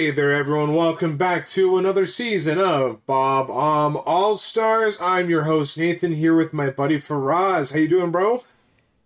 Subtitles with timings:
[0.00, 0.74] Hey there, everyone.
[0.74, 4.96] Welcome back to another season of Bob Um All Stars.
[4.98, 7.74] I'm your host, Nathan, here with my buddy Faraz.
[7.74, 8.42] How you doing, bro?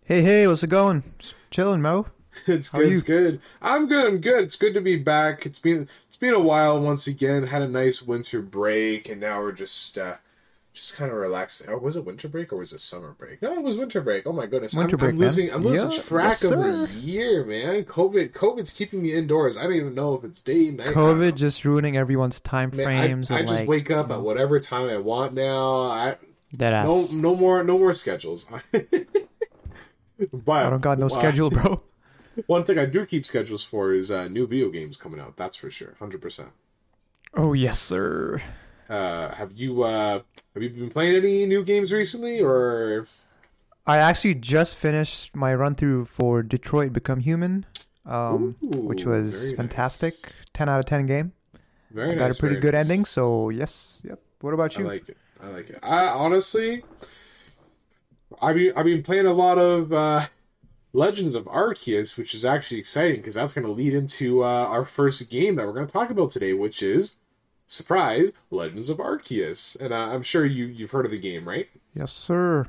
[0.05, 1.03] Hey, hey, what's it going?
[1.51, 2.07] Chilling, Mo.
[2.47, 2.93] It's How good.
[2.93, 3.41] It's good.
[3.61, 4.07] I'm good.
[4.07, 4.45] I'm good.
[4.45, 5.45] It's good to be back.
[5.45, 7.49] It's been it's been a while once again.
[7.49, 10.19] Had a nice winter break, and now we're just uh
[10.75, 11.71] just kind of relaxing.
[11.71, 13.41] Oh, was it winter break or was it summer break?
[13.41, 14.27] No, it was winter break.
[14.27, 15.25] Oh my goodness, Winter I'm, break, I'm man.
[15.27, 15.53] losing.
[15.53, 17.85] I'm losing Yeah, track yes, of the year, man.
[17.85, 18.33] COVID.
[18.33, 19.57] COVID's keeping me indoors.
[19.57, 20.89] I don't even know if it's day, night.
[20.89, 21.25] I don't know.
[21.27, 23.31] COVID just ruining everyone's time Man, frames.
[23.31, 25.83] I, I just like, wake up at whatever time I want now.
[25.85, 26.17] I
[26.59, 28.47] no no more no more schedules.
[28.73, 31.83] but I don't got no schedule, bro.
[32.47, 35.37] One thing I do keep schedules for is uh, new video games coming out.
[35.37, 36.51] That's for sure, hundred percent.
[37.33, 38.43] Oh yes, sir.
[38.89, 40.21] Uh, have you uh,
[40.55, 43.07] have you been playing any new games recently, or
[43.87, 47.67] I actually just finished my run through for Detroit Become Human,
[48.05, 50.15] um, which was fantastic.
[50.23, 50.33] nice.
[50.53, 51.33] Ten out of ten game.
[51.91, 52.85] Very I got nice, a pretty good nice.
[52.85, 53.05] ending.
[53.05, 54.21] So yes, yep.
[54.41, 54.85] What about you?
[54.85, 55.17] I like it.
[55.43, 55.79] I like it.
[55.83, 56.85] I honestly,
[58.43, 60.27] I've been I've been playing a lot of uh,
[60.93, 64.85] Legends of Arceus, which is actually exciting because that's going to lead into uh, our
[64.85, 67.17] first game that we're going to talk about today, which is
[67.67, 69.79] surprise Legends of Arceus.
[69.81, 71.69] And uh, I'm sure you you've heard of the game, right?
[71.95, 72.67] yes, sir.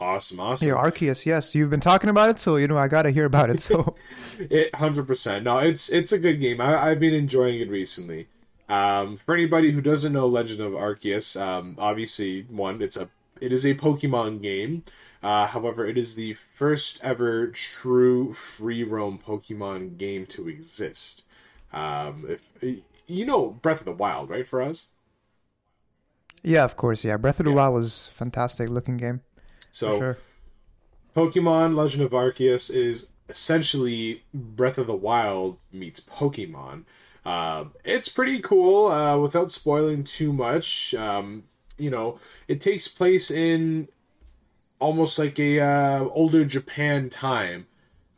[0.00, 0.68] Awesome, awesome.
[0.68, 1.26] Hey, Arceus.
[1.26, 3.60] Yes, you've been talking about it, so you know I gotta hear about it.
[3.60, 3.96] So
[4.38, 5.44] It hundred percent.
[5.44, 6.60] No, it's it's a good game.
[6.60, 8.28] I, I've been enjoying it recently.
[8.68, 13.08] Um, for anybody who doesn't know Legend of Arceus, um, obviously one, it's a
[13.40, 14.84] it is a Pokemon game.
[15.20, 21.24] Uh, however, it is the first ever true free roam Pokemon game to exist.
[21.72, 22.72] Um, if
[23.08, 24.46] you know Breath of the Wild, right?
[24.46, 24.88] For us,
[26.42, 27.16] yeah, of course, yeah.
[27.16, 27.56] Breath of the Yeah.
[27.56, 29.22] Wild was fantastic looking game.
[29.70, 30.18] so sure.
[31.16, 36.84] Pokemon Legend of Arceus is essentially Breath of the Wild meets Pokemon.
[37.24, 38.90] Um, it's pretty cool.
[38.90, 41.44] Uh, without spoiling too much, um,
[41.76, 43.88] you know, it takes place in
[44.78, 47.66] almost like a uh, older Japan time,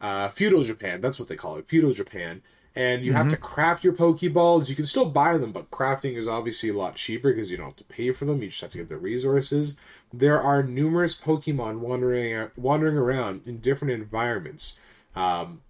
[0.01, 1.01] uh, feudal Japan.
[1.01, 2.43] That's what they call it, feudal Japan.
[2.77, 4.69] And you have to craft your Pokeballs.
[4.69, 7.67] You can still buy them, but crafting is obviously a lot cheaper because you don't
[7.67, 8.41] have to pay for them.
[8.43, 9.77] You just have to get the resources.
[10.13, 14.79] There are numerous Pokemon wandering wandering around in different environments.
[15.17, 15.63] Um,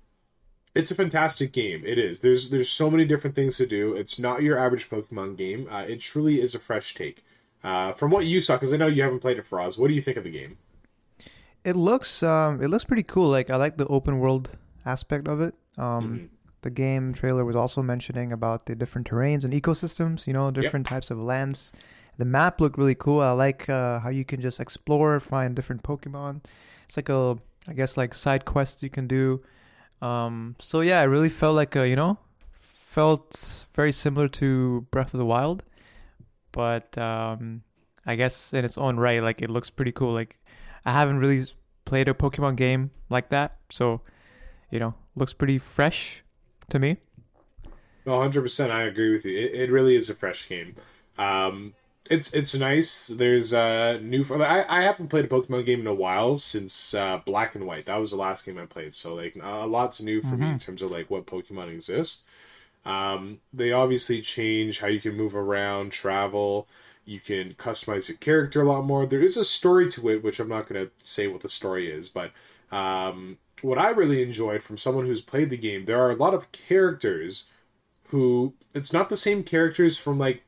[0.75, 1.83] it's a fantastic game.
[1.87, 2.21] It is.
[2.21, 3.95] There's there's so many different things to do.
[3.95, 5.69] It's not your average Pokemon game.
[5.71, 7.25] Uh, it truly is a fresh take.
[7.65, 9.95] Uh, from what you saw, because I know you haven't played it Faraz, what do
[9.95, 10.59] you think of the game?
[11.65, 13.29] It looks um it looks pretty cool.
[13.31, 14.51] Like I like the open world
[14.87, 15.55] aspect of it.
[15.77, 16.29] Um Mhm.
[16.63, 20.87] The game trailer was also mentioning about the different terrains and ecosystems, you know, different
[20.87, 21.73] types of lands.
[22.19, 23.21] The map looked really cool.
[23.21, 26.45] I like uh, how you can just explore, find different Pokemon.
[26.85, 27.39] It's like a
[27.69, 29.43] I guess like side quests you can do.
[30.03, 32.19] Um so yeah, it really felt like a, you know,
[32.53, 35.63] felt very similar to Breath of the Wild.
[36.53, 37.63] But um
[38.05, 40.13] I guess in its own right, like it looks pretty cool.
[40.13, 40.39] Like
[40.85, 41.47] I haven't really
[41.85, 44.01] played a Pokemon game like that, so
[44.71, 46.23] you know, looks pretty fresh
[46.71, 46.97] to me.
[48.07, 48.73] No, hundred percent.
[48.73, 49.37] I agree with you.
[49.39, 50.77] It, it really is a fresh game.
[51.19, 51.75] Um,
[52.09, 53.07] it's it's nice.
[53.07, 54.25] There's uh new.
[54.31, 57.87] I I haven't played a Pokemon game in a while since uh, Black and White.
[57.87, 58.95] That was the last game I played.
[58.95, 62.25] So like a lot's new for me in terms of like what Pokemon exist.
[62.85, 66.67] Um, they obviously change how you can move around, travel.
[67.05, 69.07] You can customize your character a lot more.
[69.07, 71.91] There is a story to it, which I'm not going to say what the story
[71.91, 72.33] is, but
[72.73, 76.35] um, what I really enjoyed from someone who's played the game, there are a lot
[76.35, 77.51] of characters
[78.09, 80.43] who it's not the same characters from like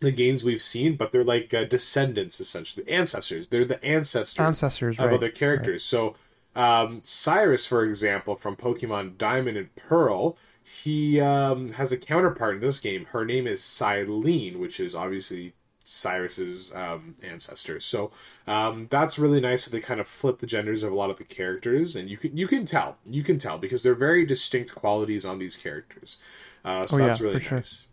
[0.00, 3.48] the games we've seen, but they're like uh, descendants essentially, ancestors.
[3.48, 5.14] They're the ancestors Ancestors, of right?
[5.14, 5.84] other characters.
[5.84, 6.14] So
[6.54, 12.60] um, Cyrus, for example, from Pokemon Diamond and Pearl, he um, has a counterpart in
[12.60, 13.06] this game.
[13.06, 15.54] Her name is Cyllene, which is obviously
[15.88, 17.80] Cyrus's um, ancestor.
[17.80, 18.10] So
[18.46, 21.16] um, that's really nice that they kind of flip the genders of a lot of
[21.16, 24.74] the characters, and you can you can tell you can tell because they're very distinct
[24.74, 26.18] qualities on these characters.
[26.64, 27.58] Uh, so Oh, that's yeah, really for sure.
[27.58, 27.86] nice.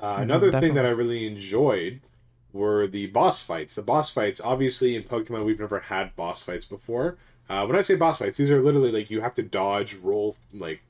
[0.00, 2.00] Uh, another thing that I really enjoyed
[2.52, 3.74] were the boss fights.
[3.74, 7.16] The boss fights, obviously, in Pokemon, we've never had boss fights before.
[7.48, 10.36] Uh, when I say boss fights, these are literally like you have to dodge, roll,
[10.52, 10.82] like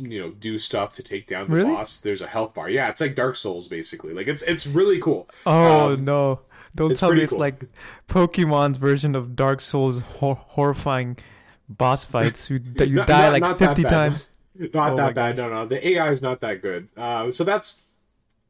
[0.00, 1.72] you know, do stuff to take down the Really?
[1.72, 1.96] boss.
[1.98, 2.68] There's a health bar.
[2.70, 4.12] Yeah, it's like Dark Souls basically.
[4.14, 5.28] Like it's it's really cool.
[5.46, 6.40] Oh Um, no!
[6.74, 7.38] Don't tell me it's cool.
[7.40, 7.64] like
[8.08, 11.16] Pokemon's version of Dark Souls hor- horrifying
[11.68, 12.48] boss fights.
[12.50, 14.28] You that you Not- die not- like not fifty times.
[14.74, 15.36] Not Oh that bad.
[15.38, 15.64] No, no.
[15.64, 16.88] The AI is not that good.
[16.94, 17.82] Uh, so that's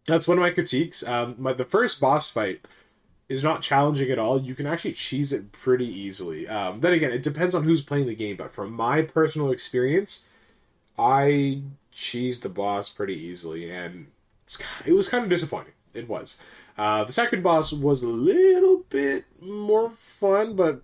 [0.06, 1.06] that's one of my critiques.
[1.06, 2.67] Um, my, the first boss fight
[3.29, 4.41] is not challenging at all.
[4.41, 6.49] You can actually cheese it pretty easily.
[6.49, 8.35] Um, then again, it depends on who's playing the game.
[8.37, 10.26] But from my personal experience,
[11.00, 14.08] I cheese the boss pretty easily, and
[14.85, 15.73] it was kind of disappointing.
[15.94, 16.38] It was.
[16.76, 20.82] Uh, the second boss was a little bit more fun, but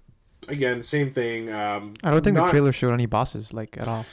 [0.48, 1.52] again, same thing.
[1.52, 4.06] Um, I don't think not, the trailer showed any bosses like at all.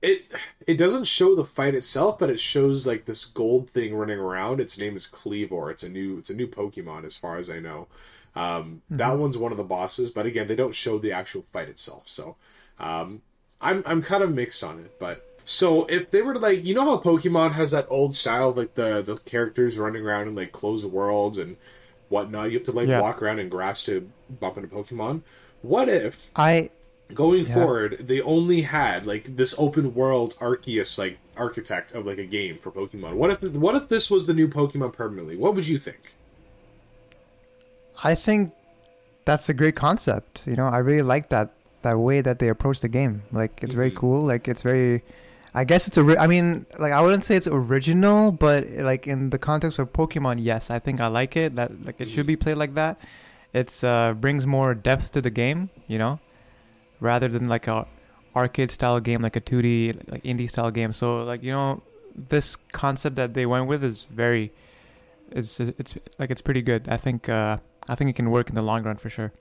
[0.00, 0.32] It
[0.66, 4.60] it doesn't show the fight itself, but it shows like this gold thing running around.
[4.60, 5.70] Its name is Kleavor.
[5.70, 7.88] It's a new it's a new Pokemon as far as I know.
[8.36, 8.96] Um, mm-hmm.
[8.96, 12.04] That one's one of the bosses, but again, they don't show the actual fight itself.
[12.08, 12.36] So
[12.78, 13.22] um,
[13.60, 16.74] I'm I'm kind of mixed on it, but so if they were to like, you
[16.74, 20.52] know how Pokemon has that old style, like the the characters running around in like
[20.52, 21.56] closed worlds and
[22.08, 22.52] whatnot.
[22.52, 23.00] You have to like yeah.
[23.00, 25.22] walk around in grass to bump into Pokemon.
[25.62, 26.70] What if I
[27.12, 27.54] going yeah.
[27.54, 32.56] forward they only had like this open world Arceus like architect of like a game
[32.56, 33.14] for Pokemon?
[33.14, 35.36] What if what if this was the new Pokemon permanently?
[35.36, 36.14] What would you think?
[38.04, 38.52] I think
[39.24, 40.42] that's a great concept.
[40.46, 41.50] You know, I really like that
[41.82, 43.24] that way that they approach the game.
[43.32, 43.76] Like it's mm-hmm.
[43.76, 44.22] very cool.
[44.22, 45.02] Like it's very
[45.54, 46.16] I guess it's a.
[46.18, 50.38] I mean, like I wouldn't say it's original, but like in the context of Pokemon,
[50.40, 51.56] yes, I think I like it.
[51.56, 53.00] That like it should be played like that.
[53.52, 56.20] It's uh brings more depth to the game, you know,
[57.00, 57.86] rather than like a
[58.36, 60.92] arcade style game, like a 2D like indie style game.
[60.92, 61.82] So like you know,
[62.14, 64.52] this concept that they went with is very,
[65.32, 66.88] it's it's like it's pretty good.
[66.88, 67.58] I think uh
[67.88, 69.32] I think it can work in the long run for sure.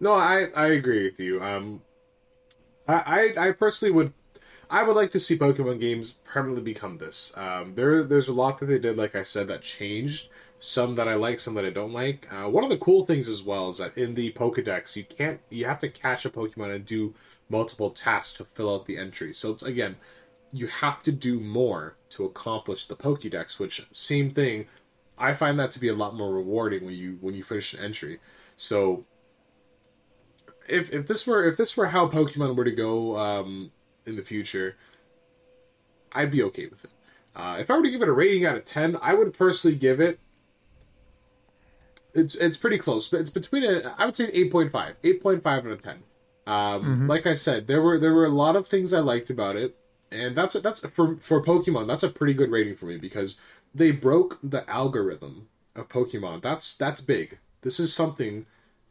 [0.00, 1.42] No, I I agree with you.
[1.42, 1.82] Um,
[2.88, 4.14] I I, I personally would
[4.72, 7.36] I would like to see Pokemon games permanently become this.
[7.36, 10.30] Um, there, there's a lot that they did, like I said, that changed.
[10.60, 12.26] Some that I like, some that I don't like.
[12.32, 15.40] Uh, one of the cool things as well is that in the Pokedex, you can't,
[15.50, 17.12] you have to catch a Pokemon and do
[17.50, 19.34] multiple tasks to fill out the entry.
[19.34, 19.96] So it's again,
[20.52, 23.60] you have to do more to accomplish the Pokédex.
[23.60, 24.68] Which same thing,
[25.18, 27.84] I find that to be a lot more rewarding when you when you finish an
[27.84, 28.20] entry.
[28.56, 29.04] So
[30.66, 33.72] if if this were if this were how Pokemon were to go um,
[34.06, 34.76] in the future,
[36.12, 36.90] I'd be okay with it.
[37.34, 39.76] Uh, if I were to give it a rating out of ten, I would personally
[39.76, 40.20] give it.
[42.14, 44.94] It's it's pretty close, but it's between a I would say an 8.5.
[45.02, 46.02] 8.5 out of ten.
[46.46, 47.06] Um, mm-hmm.
[47.06, 49.76] Like I said, there were there were a lot of things I liked about it,
[50.10, 51.86] and that's a, that's for for Pokemon.
[51.86, 53.40] That's a pretty good rating for me because
[53.74, 56.42] they broke the algorithm of Pokemon.
[56.42, 57.38] That's that's big.
[57.62, 58.46] This is something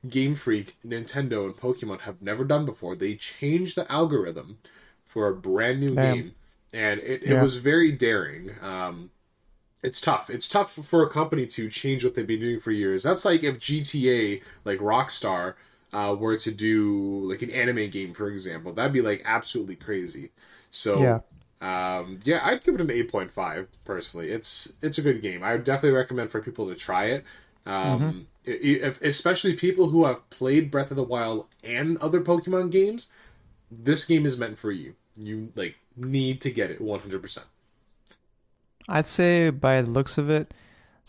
[0.08, 2.96] Game Freak, Nintendo, and Pokemon have never done before.
[2.96, 4.58] They changed the algorithm
[5.12, 6.16] for a brand new Damn.
[6.16, 6.36] game,
[6.74, 7.42] and it, it yeah.
[7.42, 8.52] was very daring.
[8.62, 9.12] Um,
[9.84, 10.30] it's tough.
[10.30, 13.04] It's tough for a company to change what they've been doing for years.
[13.04, 15.56] That's like if GTA, like Rockstar,
[15.92, 18.72] uh, were to do like an anime game, for example.
[18.72, 20.32] That'd be like absolutely crazy.
[20.70, 21.20] So yeah.
[21.62, 24.30] Um, yeah, I'd give it an eight point five personally.
[24.30, 25.44] It's it's a good game.
[25.44, 27.26] I would definitely recommend for people to try it.
[27.66, 28.20] Um, mm-hmm.
[28.46, 33.10] if, especially people who have played Breath of the Wild and other Pokemon games,
[33.70, 37.44] this game is meant for you you like need to get it 100%.
[38.90, 40.54] I'd say by the looks of it,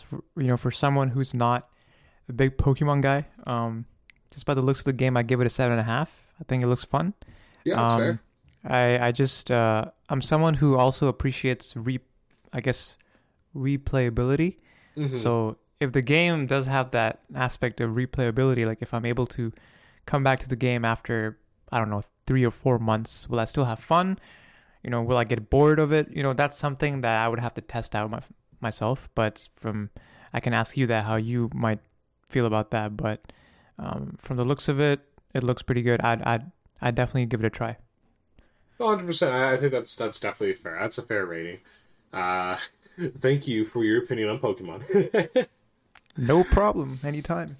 [0.02, 1.68] for, you know, for someone who's not
[2.28, 3.86] a big Pokemon guy, um,
[4.30, 6.26] just by the looks of the game, I give it a seven and a half.
[6.40, 7.14] I think it looks fun.
[7.64, 8.20] Yeah, that's um, fair.
[8.64, 12.00] I I just uh, I'm someone who also appreciates re,
[12.52, 12.96] I guess,
[13.54, 14.56] replayability.
[14.96, 15.16] Mm-hmm.
[15.16, 19.52] So if the game does have that aspect of replayability, like if I'm able to
[20.06, 21.38] come back to the game after
[21.72, 24.18] I don't know, three or four months, will I still have fun?
[24.84, 26.08] You know, will I get bored of it?
[26.10, 28.20] You know, that's something that I would have to test out my,
[28.60, 29.08] myself.
[29.14, 29.90] But from,
[30.32, 31.80] I can ask you that how you might
[32.28, 32.96] feel about that.
[32.96, 33.32] But
[33.78, 35.00] um, from the looks of it,
[35.34, 36.00] it looks pretty good.
[36.02, 36.50] I'd, I'd,
[36.80, 37.76] I'd definitely give it a try.
[38.78, 39.32] 100%.
[39.32, 40.76] I think that's that's definitely fair.
[40.80, 41.58] That's a fair rating.
[42.12, 42.58] Uh,
[43.20, 45.46] thank you for your opinion on Pokemon.
[46.16, 46.98] no problem.
[47.04, 47.56] Anytime.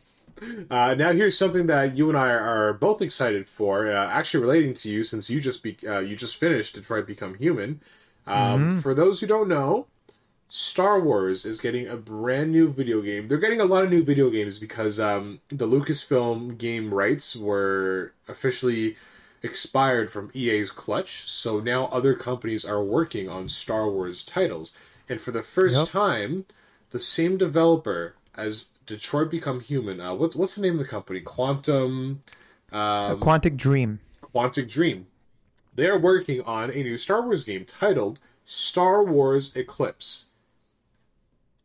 [0.71, 3.93] Uh, now here's something that you and I are both excited for.
[3.93, 7.35] Uh, actually, relating to you, since you just be, uh, you just finished Detroit Become
[7.35, 7.81] Human.
[8.27, 8.79] Um, mm-hmm.
[8.81, 9.87] For those who don't know,
[10.49, 13.27] Star Wars is getting a brand new video game.
[13.27, 18.13] They're getting a lot of new video games because um, the Lucasfilm game rights were
[18.29, 18.97] officially
[19.43, 21.29] expired from EA's clutch.
[21.29, 24.73] So now other companies are working on Star Wars titles,
[25.09, 25.89] and for the first yep.
[25.89, 26.45] time,
[26.91, 30.01] the same developer as Detroit Become Human.
[30.01, 31.21] Uh, what's what's the name of the company?
[31.21, 32.21] Quantum.
[32.71, 34.01] Um, Quantic Dream.
[34.23, 35.07] Quantic Dream.
[35.75, 40.27] They're working on a new Star Wars game titled Star Wars Eclipse.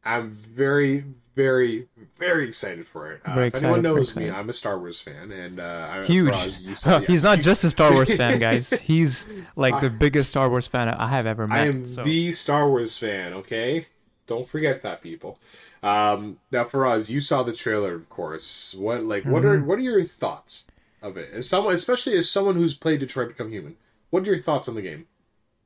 [0.06, 1.04] I'm very,
[1.36, 3.22] very, very excited for it.
[3.28, 6.34] Uh, if excited, anyone knows me, I'm a Star Wars fan, and uh, huge.
[6.34, 7.46] Said, yeah, He's not huge.
[7.46, 8.70] just a Star Wars fan, guys.
[8.82, 11.60] He's like the biggest Star Wars fan I have ever met.
[11.60, 12.04] I am so.
[12.04, 13.34] the Star Wars fan.
[13.34, 13.88] Okay,
[14.28, 15.40] don't forget that, people.
[15.88, 18.76] Um, now, Faraz, you saw the trailer, of course.
[18.78, 19.64] What like what mm-hmm.
[19.64, 20.68] are what are your thoughts
[21.02, 21.32] of it?
[21.34, 23.78] As someone, especially as someone who's played Detroit Become Human,
[24.10, 25.08] what are your thoughts on the game?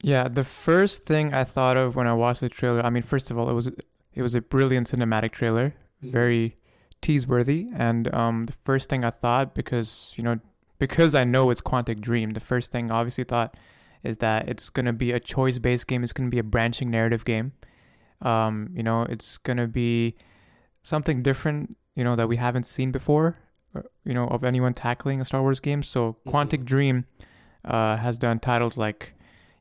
[0.04, 3.32] Yeah, the first thing I thought of when I watched the trailer, I mean, first
[3.32, 3.68] of all, it was
[4.14, 6.12] it was a brilliant cinematic trailer, Mm-hmm.
[6.12, 6.58] very
[7.04, 10.40] teaseworthy, and um, the first thing I thought because you know
[10.80, 13.56] because I know it's Quantic Dream, the first thing I obviously thought
[14.04, 16.04] is that it's gonna be a choice-based game.
[16.04, 17.54] It's gonna be a branching narrative game.
[18.22, 20.16] Um, you know, it's gonna be
[20.84, 23.38] something different, you know, that we haven't seen before,
[24.04, 25.82] you know, of anyone tackling a Star Wars game.
[25.84, 26.66] So Quantic Mhm.
[26.66, 27.06] Dream
[27.64, 29.14] uh, has done titles like,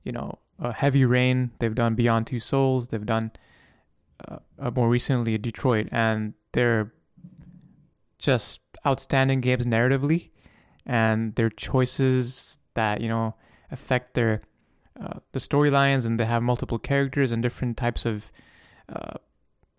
[0.05, 1.51] you know, uh, Heavy Rain.
[1.59, 2.87] They've done Beyond Two Souls.
[2.89, 3.31] They've done
[4.29, 6.93] uh, uh, more recently Detroit, and they're
[8.19, 10.31] just outstanding games narratively,
[10.87, 13.35] and their choices that you know
[13.71, 14.41] affect their
[15.01, 18.31] uh, the storylines, and they have multiple characters and different types of,
[18.95, 19.19] uh,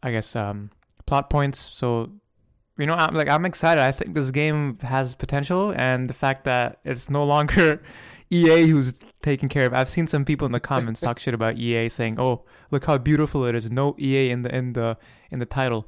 [0.03, 0.71] I guess, um,
[1.05, 1.69] plot points.
[1.73, 2.11] So,
[2.77, 3.81] you know, I'm like I'm excited.
[3.81, 7.81] I think this game has potential, and the fact that it's no longer
[8.31, 9.73] EA who's taking care of.
[9.73, 12.97] I've seen some people in the comments talk shit about EA, saying, "Oh, look how
[12.97, 13.69] beautiful it is.
[13.69, 14.97] No EA in the in the
[15.29, 15.87] in the title."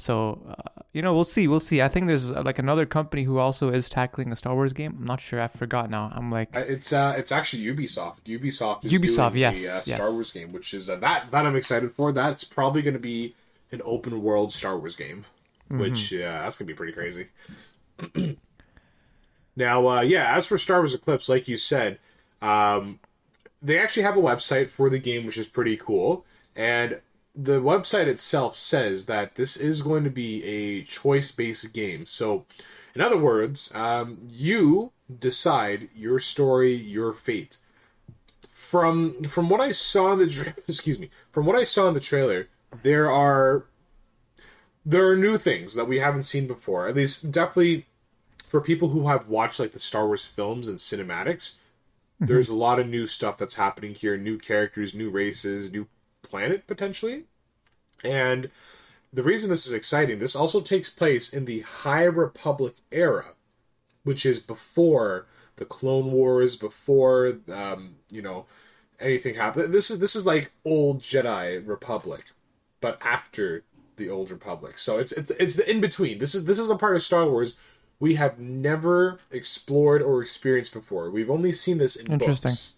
[0.00, 1.46] So, uh, you know, we'll see.
[1.46, 1.80] We'll see.
[1.82, 4.96] I think there's uh, like another company who also is tackling a Star Wars game.
[4.98, 5.40] I'm not sure.
[5.40, 6.10] I forgot now.
[6.14, 8.22] I'm like, Uh, It's uh, it's actually Ubisoft.
[8.24, 8.84] Ubisoft.
[8.84, 9.96] Is Ubisoft, doing yes, the, uh, yes.
[9.98, 12.12] Star Wars game, which is uh, that that I'm excited for.
[12.12, 13.34] That's probably going to be
[13.70, 15.24] an open world Star Wars game,
[15.70, 15.80] Mm-hmm.
[15.82, 17.28] which yeah that's going to be pretty crazy.
[19.56, 21.98] now, uh, yeah, as for Star Wars Eclipse, like you said,
[22.42, 22.98] um,
[23.62, 26.24] they actually have a website for the game, which is pretty cool,
[26.56, 27.00] and
[27.34, 32.06] the website itself says that this is going to be a choice based game.
[32.06, 32.44] So,
[32.94, 37.58] in other words, um, you decide your story, your fate.
[38.50, 41.94] From from what I saw in the tra- excuse me, from what I saw in
[41.94, 42.48] the trailer,
[42.82, 43.64] there are
[44.84, 46.88] there are new things that we haven't seen before.
[46.88, 47.86] At least, definitely
[48.48, 51.56] for people who have watched like the Star Wars films and cinematics,
[52.18, 54.16] there's a lot of new stuff that's happening here.
[54.16, 55.86] New characters, new races, new
[56.22, 57.24] planet potentially.
[58.02, 58.50] And
[59.12, 63.34] the reason this is exciting, this also takes place in the High Republic era,
[64.04, 68.46] which is before the Clone Wars, before um, you know
[68.98, 69.74] anything happened.
[69.74, 72.24] This is this is like old Jedi Republic,
[72.80, 73.64] but after
[73.96, 74.78] the old Republic.
[74.78, 76.18] So it's it's it's the in between.
[76.18, 77.58] This is this is a part of Star Wars
[78.00, 81.10] we have never explored or experienced before.
[81.10, 82.50] We've only seen this in Interesting.
[82.50, 82.76] books.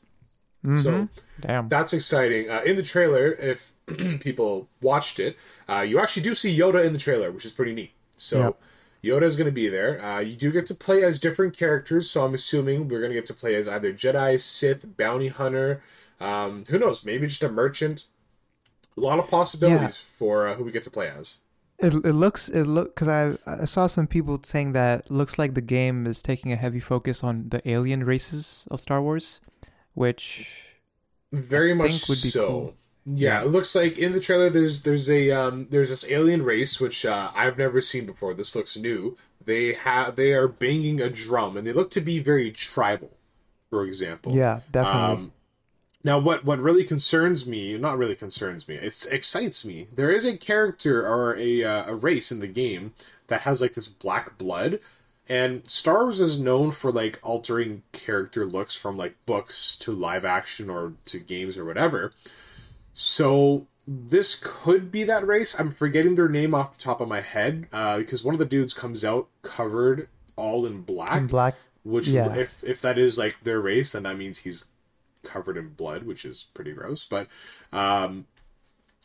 [0.76, 1.09] So
[1.40, 1.69] damn.
[1.69, 2.49] that's exciting.
[2.49, 3.75] Uh, in the trailer, if
[4.21, 5.37] people watched it,
[5.69, 7.90] uh, you actually do see Yoda in the trailer, which is pretty neat.
[8.16, 8.57] So
[9.02, 10.02] Yoda is going to be there.
[10.04, 13.16] Uh, you do get to play as different characters, so I'm assuming we're going to
[13.16, 15.83] get to play as either Jedi, Sith, bounty hunter.
[16.21, 17.04] Um, who knows?
[17.04, 18.07] Maybe just a merchant.
[18.97, 21.38] A lot of possibilities for uh, who we get to play as.
[21.78, 25.54] It it looks it look because I I saw some people saying that looks like
[25.54, 29.40] the game is taking a heavy focus on the alien races of Star Wars,
[29.94, 30.64] which
[31.32, 32.46] Very much think would be so.
[32.49, 32.75] cool.
[33.04, 33.42] Yeah, Yeah.
[33.44, 37.04] it looks like in the trailer there's there's a um there's this alien race which
[37.04, 38.34] uh, I've never seen before.
[38.34, 39.16] This looks new.
[39.44, 43.11] They have they are banging a drum and they look to be very tribal,
[43.70, 44.32] for example.
[44.34, 45.32] yeah definitely Um,
[46.04, 49.87] now, what what really concerns me, not really concerns me, it excites me.
[49.94, 52.92] There is a character or a uh, a race in the game
[53.28, 54.80] that has like this black blood,
[55.32, 60.24] and Star Wars is known for like altering character looks from like books to live
[60.24, 62.12] action or to games or whatever.
[62.92, 65.58] So this could be that race.
[65.58, 68.44] I'm forgetting their name off the top of my head uh, because one of the
[68.44, 72.34] dudes comes out covered all in black In black which Yeah.
[72.34, 74.66] if if that is like their race then that means he's
[75.24, 77.28] covered in blood which is pretty gross but
[77.72, 78.26] um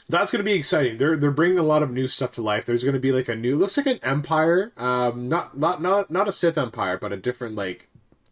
[0.09, 2.65] that's going to be exciting they're they're bringing a lot of new stuff to life
[2.65, 6.09] there's going to be like a new looks like an empire um not not not
[6.09, 7.87] not a sith empire but a different like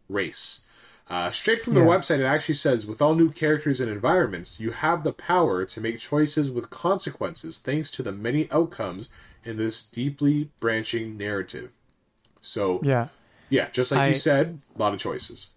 [0.09, 0.61] race
[1.07, 1.89] uh, straight from their Yeah.
[1.97, 5.79] website, it actually says, with all new characters and environments, you have the power to
[5.79, 9.09] make choices with consequences thanks to the many outcomes
[9.43, 11.73] in this deeply branching narrative.
[12.41, 13.09] So, yeah
[13.51, 15.51] yeah, just like I- you said, a lot of choices.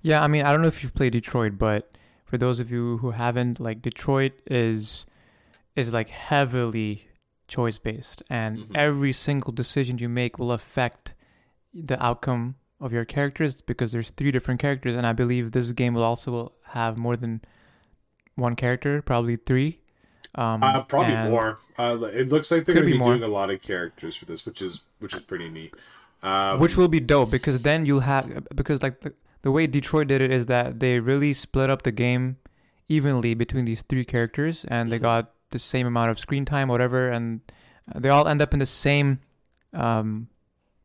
[0.00, 1.90] Yeah, I mean, I don't know if you've played Detroit, but
[2.24, 5.04] for those of you who haven't, like Detroit is
[5.78, 7.08] is like heavily
[7.46, 8.70] choice based and Mhm.
[8.74, 11.14] every single decision you make will affect
[11.72, 15.94] the outcome of your characters because there's three different characters and I believe this game
[15.94, 17.40] will also have more than
[18.34, 19.80] one character, probably 3.
[20.34, 21.58] Um Uh, probably more.
[21.78, 24.26] Uh, it looks like they're going to be be, doing a lot of characters for
[24.26, 25.72] this, which is which is pretty neat.
[26.22, 30.08] Um, which will be dope because then you'll have because like the, the way Detroit
[30.08, 32.36] did it is that they really split up the game
[32.88, 35.02] evenly between these three characters and they Mhm.
[35.10, 37.40] got the same amount of screen time whatever and
[37.94, 39.20] uh, they all end up in the same
[39.72, 40.28] um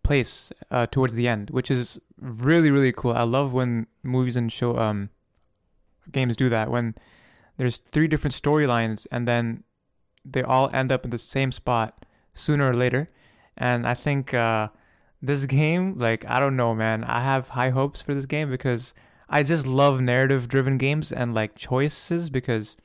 [0.04, 4.52] place uh, towards the end which is really really cool i love when movies and
[4.52, 5.10] show um
[6.12, 6.94] games do that when
[7.58, 9.64] there's three different storylines and then
[10.26, 13.08] they all end up in the same spot sooner or later.
[13.58, 14.70] And I think uh,
[15.22, 17.04] this game, like, I don't know, man.
[17.04, 18.94] I have high hopes for this game because
[19.30, 22.76] I just love narrative driven games and like choices because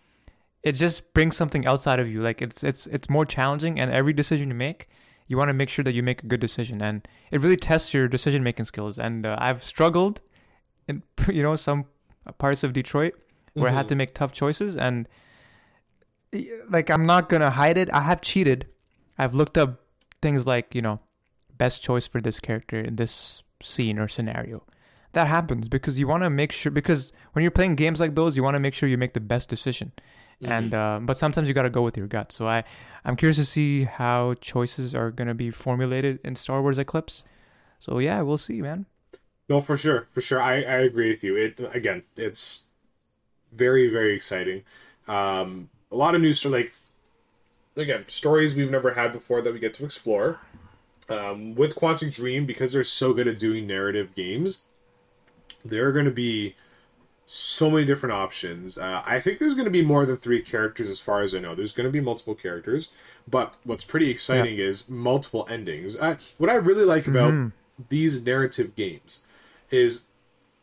[0.69, 2.21] it just brings something else out of you.
[2.23, 4.89] Like it's it's it's more challenging and every decision you make,
[5.27, 7.95] you want to make sure that you make a good decision and it really tests
[7.95, 8.99] your decision making skills.
[8.99, 10.21] And uh, I've struggled
[10.87, 11.87] in you know some
[12.37, 13.15] parts of Detroit
[13.55, 13.75] where mm-hmm.
[13.75, 13.99] I had to mm-hmm.
[13.99, 15.09] make tough choices and
[16.69, 17.93] like I'm not going to hide it.
[17.93, 18.67] I have cheated.
[19.17, 19.81] I've looked up
[20.21, 21.01] things like, you know,
[21.57, 24.65] best choice for this character in this scene or scenario.
[25.13, 28.37] That happens because you want to make sure because when you're playing games like those,
[28.37, 29.93] you want to make sure you make the best decision.
[30.43, 30.53] Mm-hmm.
[30.53, 32.31] And uh, but sometimes you got to go with your gut.
[32.31, 32.65] So I
[33.05, 37.25] I'm curious to see how choices are going to be formulated in Star Wars Eclipse.
[37.81, 38.87] So yeah, we'll see, man.
[39.49, 40.43] No, for sure, for sure.
[40.43, 41.37] I, I agree with you.
[41.37, 42.65] It again, it's
[43.53, 44.63] very very exciting.
[45.09, 46.73] Um, a lot of news story, like
[47.77, 50.41] again stories we've never had before that we get to explore.
[51.09, 54.63] Um, with Quantic Dream, because they're so good at doing narrative games,
[55.65, 56.55] they're going to be
[57.31, 58.79] so many different options.
[58.79, 61.41] Uh, I think there's going to be more than three characters, as far as I
[61.41, 61.55] know.
[61.55, 62.91] There's going to be multiple characters,
[63.29, 64.65] but what's pretty exciting yeah.
[64.65, 65.95] is multiple endings.
[65.95, 67.49] Uh, what I really like about mm-hmm.
[67.91, 69.21] these narrative games
[69.71, 70.05] is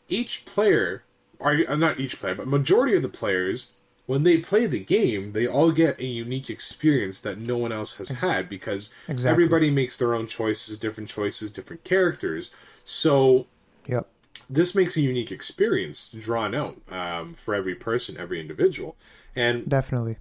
[0.10, 1.04] each player,
[1.38, 3.74] or uh, not each player, but majority of the players,
[4.08, 7.98] when they play the game, they all get a unique experience that no one else
[7.98, 9.30] has had because exactly.
[9.30, 12.50] everybody makes their own choices, different choices, different characters.
[12.84, 13.46] So.
[14.50, 18.96] This makes a unique experience drawn out um, for every person, every individual,
[19.36, 20.18] and definitely.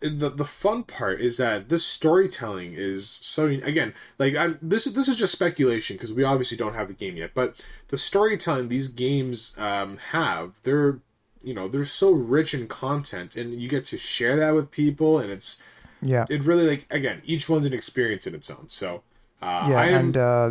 [0.00, 4.94] the the fun part is that this storytelling is so again like I'm, this is
[4.94, 8.68] this is just speculation because we obviously don't have the game yet but the storytelling
[8.68, 11.00] these games um, have they're
[11.44, 15.18] you know they're so rich in content and you get to share that with people
[15.18, 15.58] and it's
[16.00, 16.24] yeah.
[16.30, 18.68] it really like again each one's an experience in its own.
[18.68, 19.02] So
[19.42, 20.50] uh, yeah am, and uh,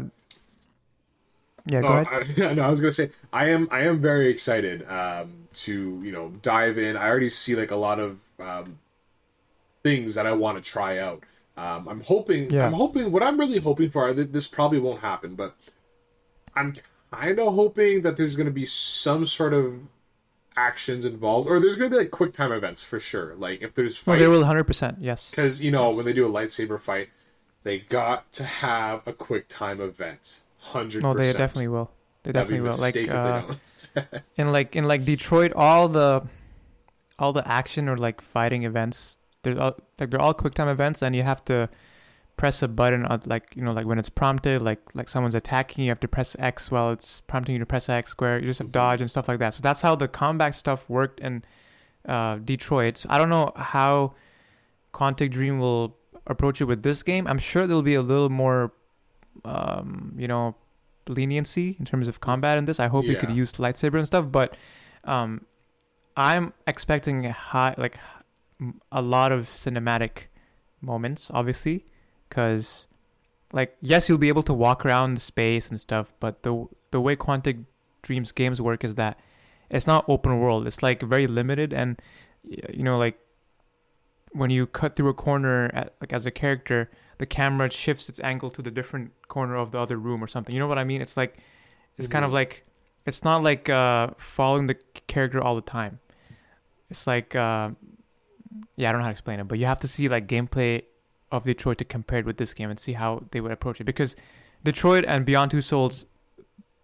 [1.66, 4.30] yeah go oh, ahead I, no I was gonna say I am I am very
[4.30, 8.80] excited um, to you know dive in I already see like a lot of um,
[9.84, 11.24] things that I want to try out.
[11.56, 12.50] Um, I'm hoping.
[12.50, 12.66] Yeah.
[12.66, 13.12] I'm hoping.
[13.12, 14.12] What I'm really hoping for.
[14.14, 15.56] This probably won't happen, but
[16.56, 16.76] I'm
[17.12, 19.82] kind of hoping that there's going to be some sort of
[20.56, 23.36] actions involved, or there's going to be like quick time events for sure.
[23.36, 24.64] Like if there's fights, oh, there will 100.
[24.64, 25.98] percent Yes, because you know yes.
[25.98, 27.10] when they do a lightsaber fight,
[27.64, 30.43] they got to have a quick time event.
[30.72, 31.04] Hundred.
[31.04, 31.92] No, they definitely will.
[32.24, 32.78] They definitely will.
[32.78, 33.44] Like uh,
[34.38, 36.24] in like in like Detroit, all the
[37.20, 41.02] all the action or like fighting events they're all, like they're all quick time events,
[41.02, 41.70] and you have to
[42.36, 45.84] press a button on like you know like when it's prompted like like someone's attacking
[45.84, 48.58] you have to press x while it's prompting you to press x square you just
[48.58, 51.44] have dodge and stuff like that so that's how the combat stuff worked in
[52.08, 54.16] uh, detroit so i don't know how
[54.96, 55.96] quantic dream will
[56.26, 58.74] approach it with this game i'm sure there'll be a little more
[59.46, 60.56] um, you know
[61.08, 63.12] leniency in terms of combat in this i hope yeah.
[63.12, 64.56] you could use lightsaber and stuff but
[65.04, 65.46] um,
[66.16, 67.98] i'm expecting high like
[68.92, 70.28] a lot of cinematic
[70.82, 71.86] moments, obviously,
[72.30, 72.88] because
[73.52, 77.16] like yes, you'll be able to walk around space and stuff, but the the way
[77.16, 77.66] Quantic
[78.02, 79.20] Dreams games work is that
[79.70, 80.68] it's not open world.
[80.68, 82.00] It's like very limited, and
[82.44, 83.20] you know, like
[84.32, 86.90] when you cut through a corner, at, like as a character,
[87.24, 90.54] the camera shifts its angle to the different corner of the other room or something.
[90.54, 91.02] You know what I mean?
[91.02, 91.38] It's like
[91.98, 92.12] it's mm-hmm.
[92.12, 92.36] kind of mm-hmm.
[92.36, 92.66] like
[93.06, 94.76] it's not like uh, following the
[95.08, 96.00] character all the time.
[96.90, 97.70] It's like uh,
[98.76, 100.84] yeah, I don't know how to explain it, but you have to see like gameplay
[101.32, 103.86] of Detroit to compare it with this game and see how they would approach it
[103.86, 104.18] because
[104.62, 106.06] Detroit and Beyond Two Souls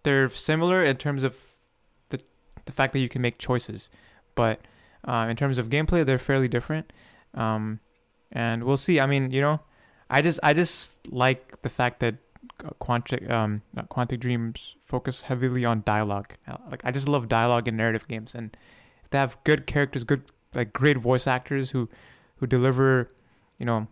[0.04, 1.36] they're similar in terms of
[2.08, 2.18] the
[2.64, 3.90] the fact that you can make choices,
[4.34, 4.62] but
[5.06, 6.94] uh, in terms of gameplay they're fairly different.
[7.34, 7.80] Um,
[8.32, 8.98] and we'll see.
[9.00, 9.60] I mean, you know,
[10.10, 12.16] I just I just like the fact that
[12.80, 16.34] Quantic um Quantic Dreams focus heavily on dialogue.
[16.70, 18.56] Like I just love dialogue in narrative games, and
[19.04, 20.22] if they have good characters, good
[20.54, 21.88] like great voice actors who
[22.36, 23.06] who deliver,
[23.58, 23.86] you know,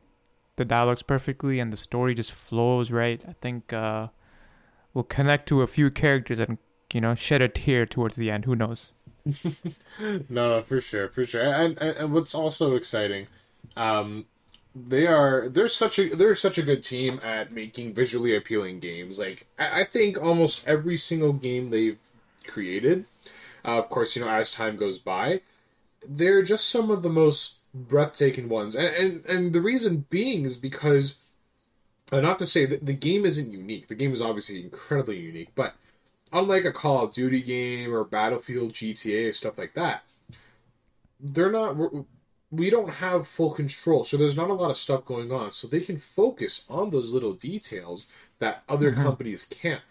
[0.57, 3.23] the dialogues perfectly and the story just flows right.
[3.27, 4.09] I think uh,
[4.93, 6.59] we'll connect to a few characters and
[6.93, 8.45] you know shed a tear towards the end.
[8.45, 8.93] Who knows?
[10.01, 11.43] no, no, for sure, for sure.
[11.43, 13.27] And, and, and what's also exciting,
[13.77, 14.27] um,
[14.87, 19.19] they are they're such a they're such a good team at making visually appealing games.
[19.19, 21.99] Like I, I think almost every single game they've
[22.47, 23.05] created,
[23.65, 25.41] uh, of course, you know, as time goes by,
[26.07, 30.57] they're just some of the most breathtaking ones, and and, and the reason being is
[30.57, 31.21] because,
[32.13, 33.89] uh, not to say that the game isn't unique.
[33.89, 35.75] The game is obviously incredibly unique, but
[36.33, 40.05] unlike a Call of Duty game or Battlefield, GTA, stuff like that,
[41.21, 41.77] they're not
[42.51, 45.51] we don't have full control so there's not a lot of stuff going on.
[45.51, 48.07] So they can focus on those little details
[48.39, 49.03] that other mm-hmm.
[49.03, 49.83] companies can't.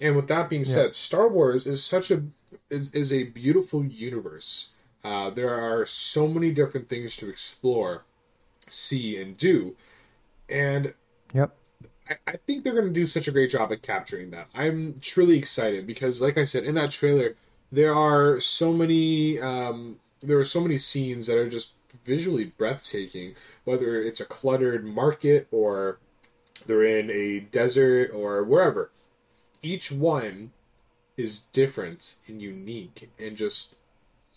[0.00, 0.72] And with that being yeah.
[0.72, 2.24] said star wars is such a
[2.70, 4.74] is, is a beautiful universe.
[5.04, 8.04] Uh, there are so many different things to explore
[8.68, 9.76] see and do.
[10.48, 10.94] And
[11.32, 11.56] yep.
[12.08, 14.48] I, I think they're going to do such a great job at capturing that.
[14.54, 17.36] I'm truly excited because like i said in that trailer
[17.70, 23.34] there are so many um, there are so many scenes that are just visually breathtaking
[23.64, 25.98] whether it's a cluttered market or
[26.66, 28.90] they're in a desert or wherever
[29.62, 30.52] each one
[31.16, 33.74] is different and unique and just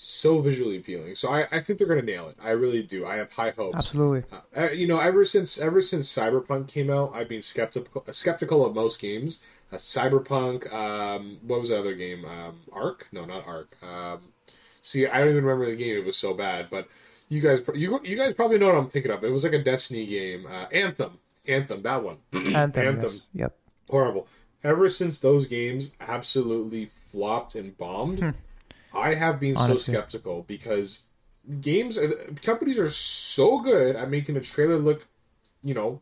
[0.02, 1.14] so visually appealing.
[1.16, 2.38] So I, I think they're gonna nail it.
[2.42, 3.06] I really do.
[3.06, 3.76] I have high hopes.
[3.76, 4.24] Absolutely.
[4.56, 8.74] Uh, you know, ever since ever since Cyberpunk came out, I've been skeptical skeptical of
[8.74, 9.44] most games.
[9.72, 10.74] Uh, Cyberpunk.
[10.74, 12.24] Um, what was the other game?
[12.24, 13.08] Um, Ark?
[13.12, 13.76] No, not Ark.
[13.84, 14.34] Um,
[14.82, 15.98] see, I don't even remember the game.
[15.98, 16.70] It was so bad.
[16.70, 16.88] But
[17.30, 19.24] you guys, you you guys probably know what I'm thinking of.
[19.24, 20.46] It was like a Destiny game.
[20.46, 21.20] Uh, Anthem.
[21.48, 21.82] Anthem.
[21.84, 22.18] That one.
[22.34, 22.88] Anthem.
[22.88, 23.12] Anthem.
[23.12, 23.26] Yes.
[23.34, 23.58] Yep.
[23.90, 24.28] Horrible.
[24.64, 28.20] Ever since those games absolutely flopped and bombed.
[28.20, 28.30] Hmm.
[28.94, 29.78] I have been Honestly.
[29.78, 31.06] so skeptical because
[31.62, 32.12] games uh,
[32.42, 35.08] companies are so good at making a trailer look,
[35.62, 36.02] you know,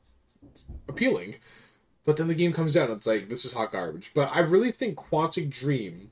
[0.88, 1.36] appealing,
[2.06, 4.12] but then the game comes out and it's like this is hot garbage.
[4.14, 6.12] But I really think Quantic Dream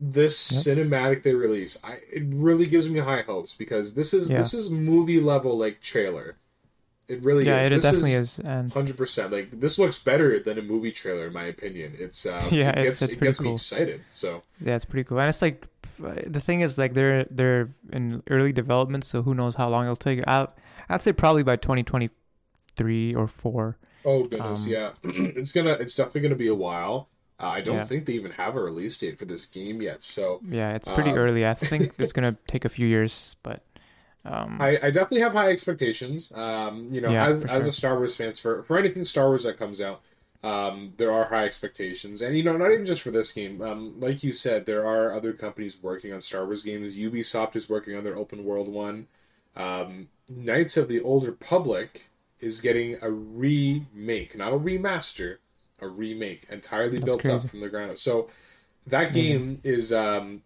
[0.00, 0.76] this yep.
[0.76, 4.38] cinematic they release, I it really gives me high hopes because this is yeah.
[4.38, 6.36] this is movie level like trailer.
[7.08, 7.66] It really yeah, is.
[7.66, 9.32] it this definitely is, and hundred percent.
[9.32, 11.94] Like this looks better than a movie trailer, in my opinion.
[11.98, 13.46] It's uh, yeah, it gets, it's, it's it gets cool.
[13.46, 14.02] me excited.
[14.10, 15.66] So yeah, it's pretty cool, and it's like
[15.98, 19.96] the thing is like they're they're in early development, so who knows how long it'll
[19.96, 20.22] take.
[20.28, 20.54] I'll
[20.88, 22.10] I'd say probably by twenty twenty
[22.76, 23.78] three or four.
[24.04, 27.08] Oh goodness, um, yeah, it's gonna it's definitely gonna be a while.
[27.40, 27.82] Uh, I don't yeah.
[27.82, 30.02] think they even have a release date for this game yet.
[30.02, 31.46] So yeah, it's pretty um, early.
[31.46, 33.62] I think it's gonna take a few years, but
[34.24, 36.32] um, I, I, definitely have high expectations.
[36.32, 39.44] Um, you know, yeah, as, as a Star Wars fans, for for anything Star Wars
[39.44, 40.02] that comes out,
[40.42, 43.62] um, there are high expectations, and you know, not even just for this game.
[43.62, 46.96] Um, like you said, there are other companies working on Star Wars games.
[46.96, 49.06] Ubisoft is working on their open world one.
[49.56, 55.38] Um, Knights of the Old Republic is getting a remake, not a remaster,
[55.80, 57.36] a remake, entirely That's built crazy.
[57.36, 57.98] up from the ground up.
[57.98, 58.28] So
[58.86, 59.68] that game mm-hmm.
[59.68, 60.42] is um,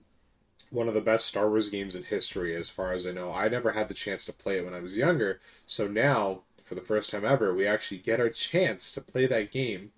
[0.71, 3.33] one of the best Star Wars games in history, as far as I know.
[3.33, 6.75] I never had the chance to play it when I was younger, so now, for
[6.75, 9.93] the first time ever, we actually get our chance to play that game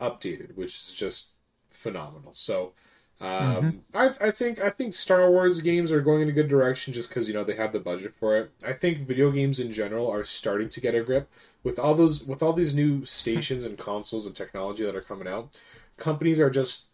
[0.00, 1.32] updated, which is just
[1.70, 2.32] phenomenal.
[2.34, 2.72] So,
[3.20, 3.96] um, mm-hmm.
[3.96, 7.08] I, I think I think Star Wars games are going in a good direction just
[7.08, 8.52] because you know they have the budget for it.
[8.64, 11.28] I think video games in general are starting to get a grip
[11.64, 15.26] with all those with all these new stations and consoles and technology that are coming
[15.26, 15.58] out.
[15.96, 16.86] Companies are just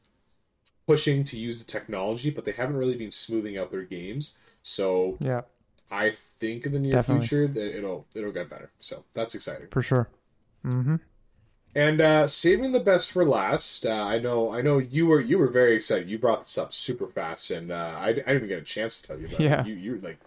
[0.86, 4.38] pushing to use the technology, but they haven't really been smoothing out their games.
[4.62, 5.42] So yeah,
[5.90, 7.26] I think in the near Definitely.
[7.26, 8.70] future that it'll it'll get better.
[8.80, 10.08] So that's exciting for sure.
[10.64, 10.96] Mm-hmm.
[11.74, 15.38] And uh, saving the best for last, uh, I know I know you were you
[15.38, 16.08] were very excited.
[16.08, 19.00] You brought this up super fast, and uh, I, I didn't even get a chance
[19.00, 19.60] to tell you about yeah.
[19.60, 19.66] it.
[19.66, 20.18] You you like,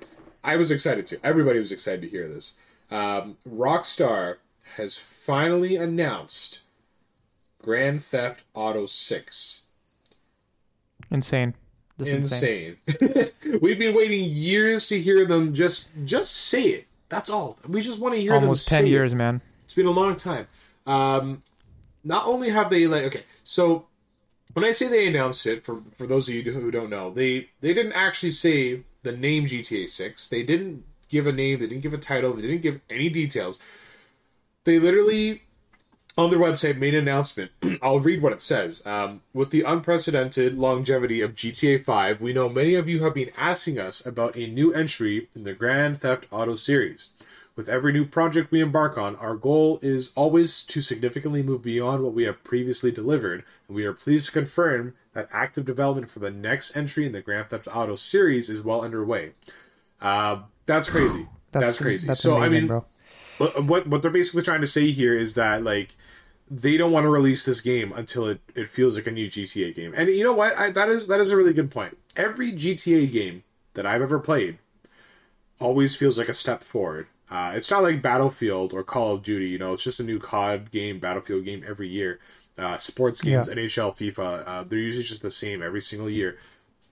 [0.43, 1.19] I was excited too.
[1.23, 2.57] Everybody was excited to hear this.
[2.91, 4.38] Um, Rockstar
[4.75, 6.62] has finally announced
[7.62, 9.67] Grand Theft Auto Six
[11.10, 11.53] Insane.
[11.97, 12.77] insane.
[12.88, 13.29] insane.
[13.62, 16.88] We've been waiting years to hear them just just say it.
[17.10, 17.57] That's all.
[17.65, 18.75] We just want to hear Almost them.
[18.75, 19.15] Almost ten years, it.
[19.15, 19.41] man.
[19.63, 20.47] It's been a long time.
[20.88, 21.43] Um,
[22.04, 23.88] not only have they like okay, so
[24.54, 27.50] when I say they announced it, for for those of you who don't know, they
[27.62, 30.28] they didn't actually say the name GTA Six.
[30.28, 31.60] They didn't give a name.
[31.60, 32.34] They didn't give a title.
[32.34, 33.62] They didn't give any details.
[34.63, 35.43] They literally
[36.17, 37.52] on their website made an announcement.
[37.82, 38.86] I'll read what it says.
[38.86, 43.32] Um, with the unprecedented longevity of GTA 5, we know many of you have been
[43.38, 47.12] asking us about a new entry in the Grand Theft Auto series.
[47.58, 52.04] With every new project we embark on, our goal is always to significantly move beyond
[52.04, 56.20] what we have previously delivered, and we are pleased to confirm that active development for
[56.20, 59.32] the next entry in the Grand Theft Auto series is well underway.
[60.00, 61.28] Uh, that's crazy.
[61.52, 62.06] that's, that's, crazy.
[62.06, 63.48] That's so amazing, I mean, bro.
[63.63, 65.96] what what they're basically trying to say here is that like
[66.52, 69.74] they don't want to release this game until it, it feels like a new GTA
[69.74, 69.96] game.
[69.98, 70.56] And you know what?
[70.56, 71.98] I, that is that is a really good point.
[72.15, 73.41] Every GTA game
[73.74, 74.60] that I've ever played
[75.60, 77.08] always feels like a step forward.
[77.30, 79.50] Uh, it's not like Battlefield or Call of Duty.
[79.50, 82.20] You know, it's just a new COD game, Battlefield game every year.
[82.58, 83.54] Uh, sports games, yeah.
[83.54, 86.38] NHL, FIFA, uh, they're usually just the same every single year.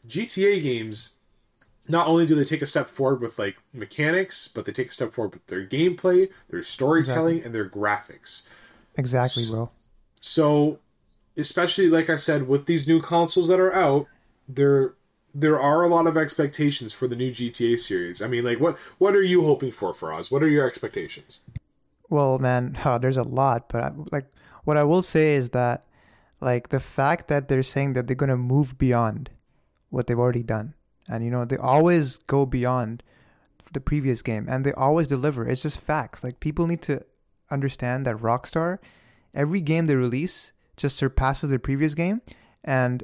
[0.07, 1.13] GTA games,
[1.87, 4.93] not only do they take a step forward with like mechanics, but they take a
[4.93, 7.45] step forward with their gameplay, their storytelling, exactly.
[7.45, 8.47] and their graphics.
[8.97, 9.71] Exactly, bro.
[10.19, 10.79] So,
[11.35, 14.07] especially like I said, with these new consoles that are out,
[14.47, 14.93] they're
[15.37, 18.21] there are a lot of expectations for the new GTA series.
[18.21, 20.31] I mean, like what what are you hoping for Faraz?
[20.31, 21.41] What are your expectations?
[22.09, 24.27] Well, man, there's a lot, but I, like
[24.63, 25.85] what I will say is that
[26.39, 29.29] like the fact that they're saying that they're gonna move beyond
[29.89, 30.73] what they've already done,
[31.09, 33.03] and you know they always go beyond
[33.73, 35.45] the previous game, and they always deliver.
[35.45, 36.23] It's just facts.
[36.23, 37.03] Like people need to
[37.51, 38.77] understand that Rockstar,
[39.33, 42.21] every game they release just surpasses their previous game,
[42.63, 43.03] and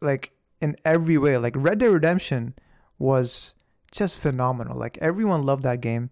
[0.00, 2.54] like in every way, like Red Dead Redemption
[2.98, 3.54] was
[3.90, 4.78] just phenomenal.
[4.78, 6.10] Like everyone loved that game.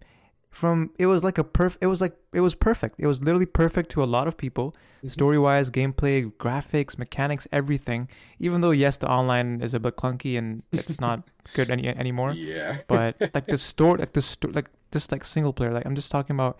[0.49, 2.95] From it was like a perf it was like it was perfect.
[2.97, 4.75] It was literally perfect to a lot of people.
[4.99, 5.07] Mm-hmm.
[5.07, 8.09] story wise gameplay graphics mechanics everything.
[8.37, 12.33] Even though yes the online is a bit clunky and it's not good any anymore
[12.33, 12.79] yeah.
[12.87, 16.11] but like the story like the sto- like just like single player like i'm just
[16.11, 16.59] talking about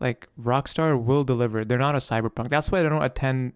[0.00, 1.64] like rockstar will deliver.
[1.64, 2.48] They're not a cyberpunk.
[2.48, 3.52] That's why they don't attend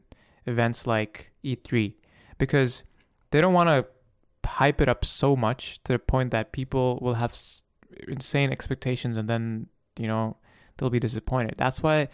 [0.47, 1.95] events like e3
[2.39, 2.85] because
[3.33, 3.87] they don't want to
[4.49, 7.37] hype it up so much to the point that people will have
[8.09, 9.67] insane expectations and then
[9.99, 10.37] you know
[10.77, 11.55] they'll be disappointed.
[11.59, 12.09] That's why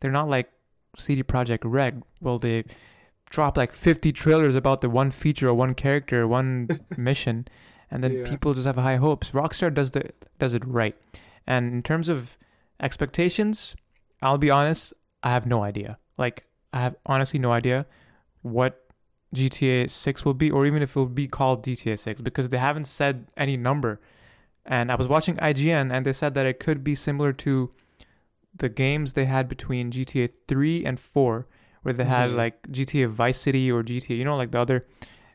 [0.00, 0.50] they're not like
[0.96, 2.02] CD Projekt Red.
[2.20, 2.64] Well, they
[3.28, 7.46] drop like 50 trailers about the one feature or one character, one mission,
[7.90, 8.28] and then yeah.
[8.28, 9.30] people just have high hopes.
[9.30, 10.96] Rockstar does the does it right.
[11.46, 12.36] And in terms of
[12.80, 13.74] expectations,
[14.22, 15.96] I'll be honest, I have no idea.
[16.18, 17.86] Like I have honestly no idea
[18.42, 18.89] what
[19.34, 22.58] GTA 6 will be or even if it will be called GTA 6 because they
[22.58, 24.00] haven't said any number
[24.66, 27.70] and I was watching IGN and they said that it could be similar to
[28.54, 31.46] the games they had between GTA 3 and 4,
[31.82, 32.38] where they had mm-hmm.
[32.38, 34.86] like GTA Vice City or GTA, you know, like the other,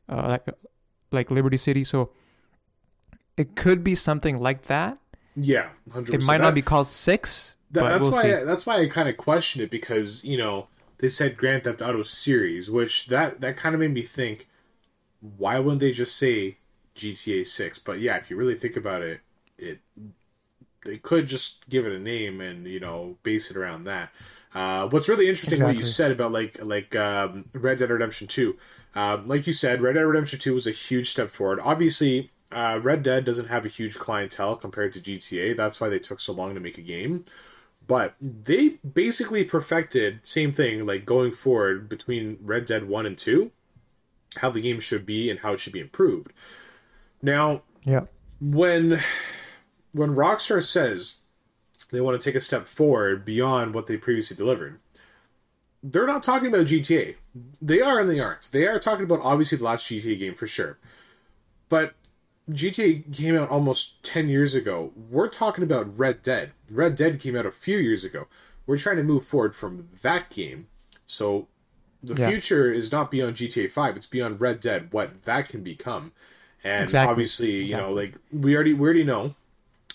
[0.09, 0.49] uh, like
[1.11, 1.83] like Liberty City.
[1.83, 2.11] So
[3.37, 4.97] it could be something like that.
[5.35, 6.13] Yeah, 100%.
[6.13, 7.55] It might not be called six.
[7.71, 8.43] That, that's we'll why see.
[8.45, 10.67] That's why I kind of question it because you know
[10.99, 14.47] they said Grand Theft Auto series, which that that kind of made me think,
[15.19, 16.57] why wouldn't they just say
[16.95, 17.77] GTA Six.
[17.77, 19.21] But yeah, if you really think about it,
[19.57, 19.79] it
[20.85, 24.09] they could just give it a name and you know base it around that.
[24.53, 25.75] Uh, what's really interesting exactly.
[25.75, 28.57] what you said about like like um, Red Dead Redemption Two.
[28.95, 31.59] Um, like you said, Red Dead Redemption Two was a huge step forward.
[31.61, 35.55] Obviously, uh, Red Dead doesn't have a huge clientele compared to GTA.
[35.55, 37.25] That's why they took so long to make a game.
[37.87, 43.51] But they basically perfected same thing like going forward between Red Dead One and Two,
[44.37, 46.33] how the game should be and how it should be improved.
[47.21, 48.05] Now, yeah,
[48.41, 48.99] when
[49.91, 51.19] when Rockstar says
[51.91, 54.79] they want to take a step forward beyond what they previously delivered,
[55.83, 57.15] they're not talking about GTA.
[57.61, 58.49] They are and they aren't.
[58.51, 60.77] They are talking about obviously the last GTA game for sure.
[61.69, 61.93] But
[62.49, 64.91] GTA came out almost 10 years ago.
[64.95, 66.51] We're talking about Red Dead.
[66.69, 68.27] Red Dead came out a few years ago.
[68.65, 70.67] We're trying to move forward from that game.
[71.05, 71.47] So
[72.01, 72.29] the yeah.
[72.29, 76.11] future is not beyond GTA 5, it's beyond Red Dead, what that can become.
[76.63, 77.11] And exactly.
[77.11, 77.87] obviously, you exactly.
[77.87, 79.35] know, like we already we already know,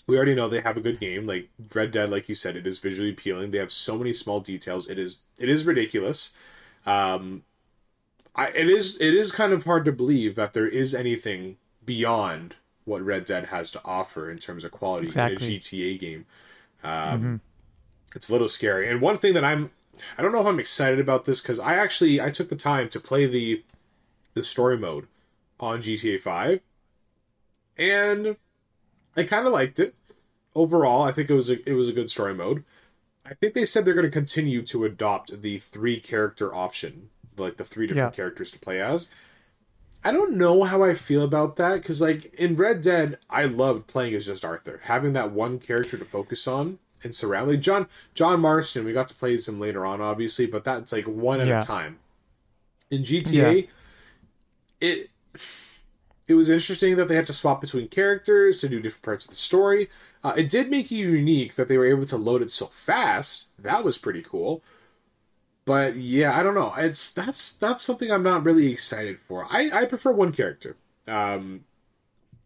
[0.07, 1.25] we already know they have a good game.
[1.25, 3.51] Like Red Dead, like you said, it is visually appealing.
[3.51, 4.87] They have so many small details.
[4.87, 6.35] It is it is ridiculous.
[6.85, 7.43] Um,
[8.35, 12.55] I it is it is kind of hard to believe that there is anything beyond
[12.85, 15.35] what Red Dead has to offer in terms of quality exactly.
[15.35, 16.25] in a GTA game.
[16.83, 17.35] Um, mm-hmm.
[18.15, 18.89] It's a little scary.
[18.89, 19.71] And one thing that I'm
[20.17, 22.89] I don't know if I'm excited about this because I actually I took the time
[22.89, 23.63] to play the
[24.33, 25.07] the story mode
[25.59, 26.61] on GTA 5.
[27.77, 28.37] And
[29.15, 29.95] I kind of liked it.
[30.53, 32.63] Overall, I think it was a, it was a good story mode.
[33.25, 37.57] I think they said they're going to continue to adopt the three character option, like
[37.57, 38.15] the three different yeah.
[38.15, 39.09] characters to play as.
[40.03, 43.87] I don't know how I feel about that because, like in Red Dead, I loved
[43.87, 47.49] playing as just Arthur, having that one character to focus on and surround.
[47.49, 51.05] Like John John Marston, we got to play him later on, obviously, but that's like
[51.05, 51.59] one at yeah.
[51.59, 51.99] a time.
[52.89, 53.67] In GTA,
[54.81, 54.89] yeah.
[54.89, 55.09] it
[56.27, 59.31] it was interesting that they had to swap between characters to do different parts of
[59.31, 59.89] the story.
[60.23, 63.47] Uh, it did make it unique that they were able to load it so fast.
[63.57, 64.63] That was pretty cool.
[65.71, 66.73] But yeah, I don't know.
[66.75, 69.47] It's that's that's something I'm not really excited for.
[69.49, 70.75] I I prefer one character.
[71.07, 71.63] Um,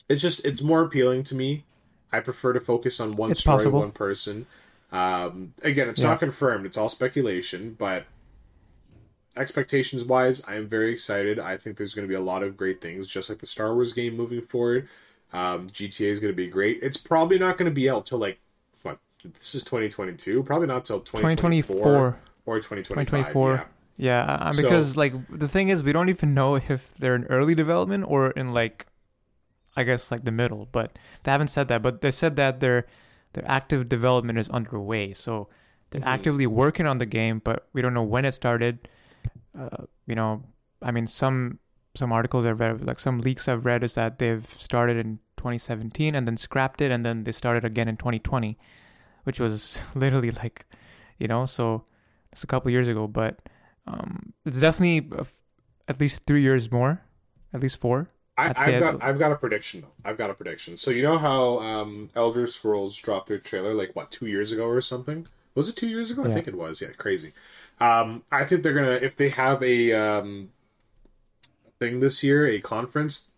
[0.07, 1.63] it's just it's more appealing to me.
[2.11, 3.79] I prefer to focus on one it's story, possible.
[3.79, 4.45] one person.
[4.91, 6.09] Um, again, it's yeah.
[6.09, 6.67] not confirmed.
[6.67, 8.05] It's all speculation, but
[9.35, 11.39] expectations wise, I am very excited.
[11.39, 13.73] I think there's going to be a lot of great things, just like the Star
[13.73, 14.87] Wars game moving forward.
[15.33, 16.77] Um, GTA is going to be great.
[16.83, 18.37] It's probably not going to be out till like
[18.83, 18.99] what?
[19.23, 20.43] This is 2022.
[20.43, 23.53] Probably not till 2024 or 2024.
[23.53, 23.63] Yeah.
[23.97, 27.55] Yeah, because so, like the thing is, we don't even know if they're in early
[27.55, 28.87] development or in like,
[29.77, 30.67] I guess like the middle.
[30.69, 31.81] But they haven't said that.
[31.81, 32.83] But they said that their
[33.31, 35.13] their active development is underway.
[35.13, 35.47] So
[35.91, 36.09] they're mm-hmm.
[36.09, 38.89] actively working on the game, but we don't know when it started
[39.57, 40.43] uh, you know,
[40.81, 41.59] I mean, some
[41.95, 46.13] some articles I've read, like some leaks I've read, is that they've started in 2017
[46.13, 48.57] and then scrapped it, and then they started again in 2020,
[49.23, 50.65] which was literally like,
[51.17, 51.83] you know, so
[52.35, 53.41] it's a couple years ago, but
[53.87, 55.09] um, it's definitely
[55.87, 57.01] at least three years more,
[57.53, 58.09] at least four.
[58.37, 59.93] I, have got I've got a prediction though.
[60.03, 60.75] I've got a prediction.
[60.75, 64.65] So you know how um, Elder Scrolls dropped their trailer like what two years ago
[64.65, 65.27] or something?
[65.55, 66.23] Was it two years ago?
[66.23, 66.27] Yeah.
[66.27, 66.81] I think it was.
[66.81, 67.31] Yeah, crazy.
[67.79, 70.49] Um, I think they're gonna if they have a um,
[71.79, 73.31] thing this year, a conference,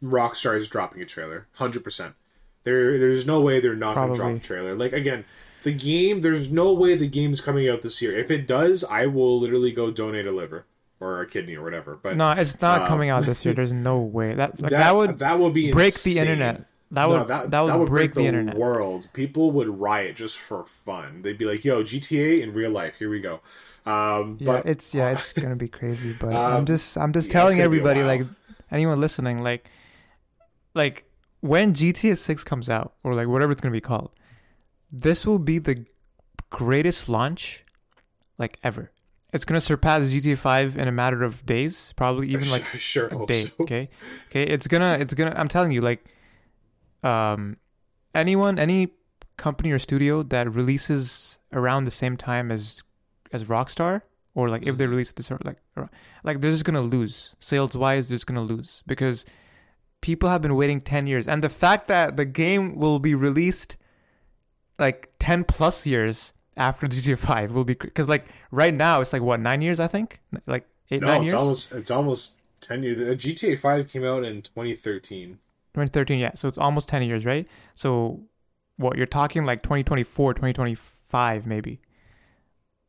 [0.00, 2.14] Rockstar is dropping a trailer, hundred percent.
[2.62, 4.16] There, there's no way they're not Probably.
[4.16, 4.76] gonna drop a trailer.
[4.76, 5.24] Like again,
[5.64, 6.20] the game.
[6.20, 8.16] There's no way the game's coming out this year.
[8.16, 10.66] If it does, I will literally go donate a liver
[11.00, 11.98] or a kidney or whatever.
[12.00, 13.54] But no, it's not um, coming out this year.
[13.56, 16.14] There's no way that like, that, that, would that would be break insane.
[16.14, 16.64] the internet.
[16.90, 18.56] That would no, that, that, would, that would break, break the, the, internet.
[18.56, 21.22] World people would riot just for fun.
[21.22, 22.96] They'd be like, "Yo, GTA in real life.
[22.98, 23.40] Here we go."
[23.86, 26.12] Um, yeah, but, it's yeah, it's gonna be crazy.
[26.12, 28.22] But um, I'm just I'm just yeah, telling everybody, like
[28.70, 29.68] anyone listening, like
[30.74, 34.10] like when GTA Six comes out or like whatever it's gonna be called,
[35.02, 35.84] this will be the
[36.50, 37.64] greatest launch
[38.38, 38.92] like ever
[39.34, 43.26] it's gonna surpass GTA Five in a matter of days, probably even like sure a
[43.26, 43.40] day.
[43.40, 43.64] So.
[43.64, 43.88] Okay,
[44.28, 45.34] okay, it's gonna, it's gonna.
[45.36, 46.04] I'm telling you, like,
[47.02, 47.56] um,
[48.14, 48.90] anyone, any
[49.36, 52.84] company or studio that releases around the same time as
[53.32, 54.02] as Rockstar,
[54.36, 54.92] or like if they mm-hmm.
[54.92, 55.58] release this, or like,
[56.22, 58.08] like they're just gonna lose sales wise.
[58.08, 59.24] They're just gonna lose because
[60.00, 63.74] people have been waiting ten years, and the fact that the game will be released
[64.78, 69.22] like ten plus years after GTA Five will be because like right now it's like
[69.22, 71.42] what nine years I think like eight no, nine it's years.
[71.42, 72.98] almost it's almost ten years.
[73.16, 75.38] GTA Five came out in 2013.
[75.74, 76.30] 2013, yeah.
[76.34, 77.48] So it's almost ten years, right?
[77.74, 78.20] So
[78.76, 81.80] what you're talking like 2024, 2025 maybe.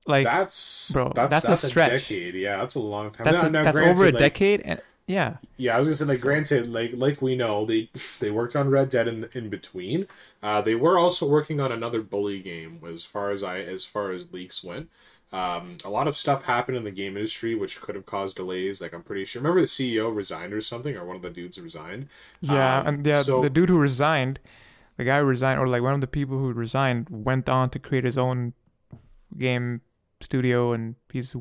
[0.08, 2.12] Like that's bro, that's, that's, that's a stretch.
[2.12, 2.36] A decade.
[2.36, 3.26] Yeah, that's a long time.
[3.26, 5.38] That's, now, a, now, that's granted, over a like, decade, and yeah.
[5.58, 7.89] Yeah, I was gonna say like granted, like like we know they
[8.20, 10.08] they worked on Red Dead in in between.
[10.41, 14.12] Uh, they were also working on another bully game as far as I as far
[14.12, 14.89] as leaks went.
[15.32, 18.82] Um, a lot of stuff happened in the game industry which could have caused delays.
[18.82, 19.41] Like I'm pretty sure.
[19.41, 22.08] Remember the CEO resigned or something, or one of the dudes resigned.
[22.41, 24.39] Yeah, um, and yeah, so, the dude who resigned,
[24.98, 27.80] the guy who resigned, or like one of the people who resigned, went on to
[27.80, 28.54] create his own
[29.38, 29.82] game
[30.20, 31.36] studio, and he's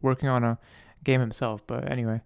[0.00, 0.58] working on a
[1.04, 1.60] game himself.
[1.66, 2.22] But anyway.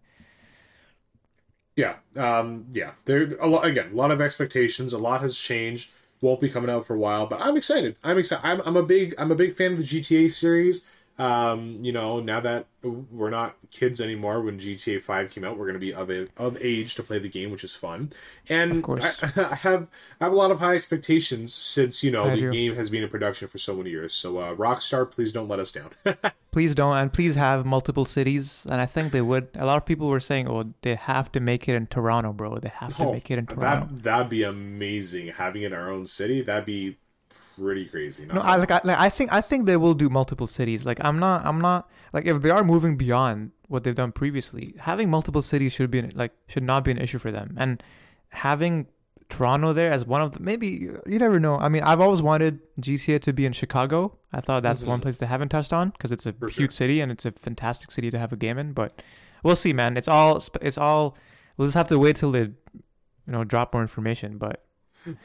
[1.81, 2.93] Yeah, um, yeah.
[3.07, 3.93] There a lot again.
[3.93, 4.93] A lot of expectations.
[4.93, 5.91] A lot has changed.
[6.21, 7.97] Won't be coming out for a while, but I'm excited.
[8.05, 8.45] I'm excited.
[8.47, 10.85] I'm, I'm a big I'm a big fan of the GTA series.
[11.19, 15.67] Um, you know, now that we're not kids anymore, when GTA Five came out, we're
[15.67, 18.11] going to be of a, of age to play the game, which is fun.
[18.49, 22.11] And of course, I, I, have I have a lot of high expectations since you
[22.11, 22.51] know I the do.
[22.51, 24.15] game has been in production for so many years.
[24.15, 25.91] So, uh, Rockstar, please don't let us down.
[26.53, 28.67] please don't, and please have multiple cities.
[28.71, 29.49] And I think they would.
[29.57, 32.59] A lot of people were saying, "Oh, they have to make it in Toronto, bro.
[32.59, 35.29] They have to oh, make it in Toronto." That that'd be amazing.
[35.29, 36.97] Having it in our own city, that'd be
[37.59, 38.27] pretty crazy.
[38.27, 40.87] No, I like, I like I think I think they will do multiple cities.
[40.87, 44.75] Like I'm not I'm not like if they are moving beyond what they've done previously,
[44.79, 47.55] having multiple cities should be like should not be an issue for them.
[47.59, 47.83] And
[48.31, 48.87] having
[49.31, 50.69] Toronto there as one of the maybe
[51.07, 51.57] you never know.
[51.57, 54.19] I mean, I've always wanted GTA to be in Chicago.
[54.33, 54.91] I thought that's mm-hmm.
[54.91, 56.71] one place they haven't touched on because it's a for huge sure.
[56.71, 58.73] city and it's a fantastic city to have a game in.
[58.73, 59.01] But
[59.43, 59.97] we'll see, man.
[59.97, 61.17] It's all it's all.
[61.57, 62.53] We'll just have to wait till they, you
[63.27, 64.39] know, drop more information.
[64.39, 64.65] But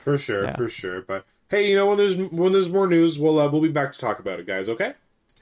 [0.04, 0.56] for sure, yeah.
[0.56, 1.02] for sure.
[1.02, 3.94] But hey, you know when there's when there's more news, we'll uh, we'll be back
[3.94, 4.70] to talk about it, guys.
[4.70, 4.94] Okay.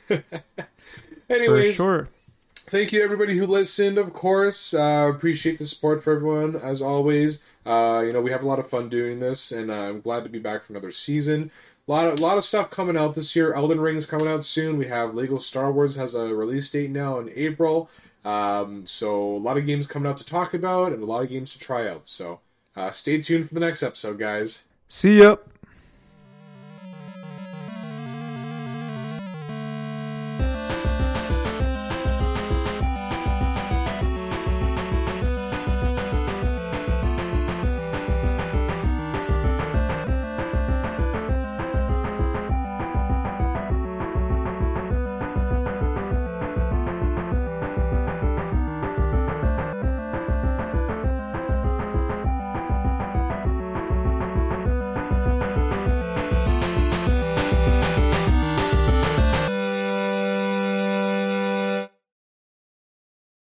[1.30, 2.10] Anyways, for sure.
[2.56, 3.98] Thank you everybody who listened.
[3.98, 7.42] Of course, uh, appreciate the support for everyone as always.
[7.66, 10.24] Uh, you know we have a lot of fun doing this, and uh, I'm glad
[10.24, 11.52] to be back for another season.
[11.88, 13.54] A lot of lot of stuff coming out this year.
[13.54, 14.78] Elden Ring is coming out soon.
[14.78, 17.89] We have Lego Star Wars has a release date now in April.
[18.24, 21.30] Um, so a lot of games coming out to talk about, and a lot of
[21.30, 22.08] games to try out.
[22.08, 22.40] So
[22.75, 24.63] uh, stay tuned for the next episode, guys.
[24.88, 25.36] See ya.